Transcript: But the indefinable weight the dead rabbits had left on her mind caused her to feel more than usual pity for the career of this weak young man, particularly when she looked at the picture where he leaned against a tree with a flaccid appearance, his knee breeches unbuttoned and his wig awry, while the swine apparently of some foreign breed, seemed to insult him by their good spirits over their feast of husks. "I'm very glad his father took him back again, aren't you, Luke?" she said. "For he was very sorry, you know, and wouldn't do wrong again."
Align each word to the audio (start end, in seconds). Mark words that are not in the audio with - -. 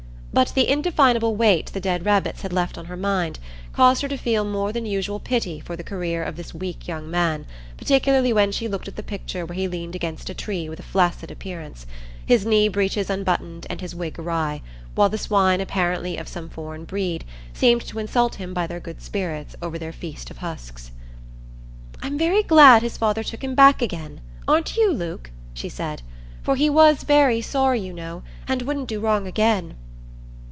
But 0.33 0.53
the 0.55 0.69
indefinable 0.69 1.35
weight 1.35 1.65
the 1.73 1.81
dead 1.81 2.05
rabbits 2.05 2.41
had 2.41 2.53
left 2.53 2.77
on 2.77 2.85
her 2.85 2.95
mind 2.95 3.37
caused 3.73 4.01
her 4.01 4.07
to 4.07 4.15
feel 4.15 4.45
more 4.45 4.71
than 4.71 4.85
usual 4.85 5.19
pity 5.19 5.59
for 5.59 5.75
the 5.75 5.83
career 5.83 6.23
of 6.23 6.37
this 6.37 6.53
weak 6.55 6.87
young 6.87 7.11
man, 7.11 7.45
particularly 7.75 8.31
when 8.31 8.53
she 8.53 8.69
looked 8.69 8.87
at 8.87 8.95
the 8.95 9.03
picture 9.03 9.45
where 9.45 9.57
he 9.57 9.67
leaned 9.67 9.93
against 9.93 10.29
a 10.29 10.33
tree 10.33 10.69
with 10.69 10.79
a 10.79 10.83
flaccid 10.83 11.31
appearance, 11.31 11.85
his 12.25 12.45
knee 12.45 12.69
breeches 12.69 13.09
unbuttoned 13.09 13.67
and 13.69 13.81
his 13.81 13.93
wig 13.93 14.17
awry, 14.17 14.61
while 14.95 15.09
the 15.09 15.17
swine 15.17 15.59
apparently 15.59 16.15
of 16.15 16.29
some 16.29 16.47
foreign 16.47 16.85
breed, 16.85 17.25
seemed 17.53 17.81
to 17.85 17.99
insult 17.99 18.35
him 18.35 18.53
by 18.53 18.65
their 18.65 18.79
good 18.79 19.01
spirits 19.01 19.57
over 19.61 19.77
their 19.77 19.91
feast 19.93 20.31
of 20.31 20.37
husks. 20.37 20.91
"I'm 22.01 22.17
very 22.17 22.41
glad 22.41 22.83
his 22.83 22.97
father 22.97 23.21
took 23.21 23.43
him 23.43 23.53
back 23.53 23.81
again, 23.81 24.21
aren't 24.47 24.77
you, 24.77 24.93
Luke?" 24.93 25.29
she 25.53 25.67
said. 25.67 26.01
"For 26.41 26.55
he 26.55 26.69
was 26.69 27.03
very 27.03 27.41
sorry, 27.41 27.81
you 27.81 27.91
know, 27.91 28.23
and 28.47 28.61
wouldn't 28.61 28.87
do 28.87 29.01
wrong 29.01 29.27
again." 29.27 29.73